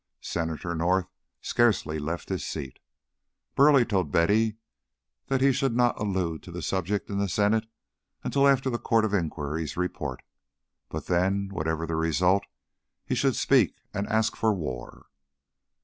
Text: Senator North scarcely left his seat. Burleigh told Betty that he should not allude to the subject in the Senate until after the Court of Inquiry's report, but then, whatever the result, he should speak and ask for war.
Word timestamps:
Senator 0.19 0.73
North 0.73 1.05
scarcely 1.43 1.99
left 1.99 2.29
his 2.29 2.43
seat. 2.43 2.79
Burleigh 3.53 3.85
told 3.85 4.11
Betty 4.11 4.57
that 5.27 5.41
he 5.41 5.51
should 5.51 5.75
not 5.75 5.99
allude 6.01 6.41
to 6.41 6.51
the 6.51 6.63
subject 6.63 7.07
in 7.11 7.19
the 7.19 7.29
Senate 7.29 7.67
until 8.23 8.47
after 8.47 8.71
the 8.71 8.79
Court 8.79 9.05
of 9.05 9.13
Inquiry's 9.13 9.77
report, 9.77 10.23
but 10.89 11.05
then, 11.05 11.49
whatever 11.49 11.85
the 11.85 11.95
result, 11.95 12.43
he 13.05 13.13
should 13.13 13.35
speak 13.35 13.75
and 13.93 14.07
ask 14.07 14.35
for 14.35 14.55
war. 14.55 15.05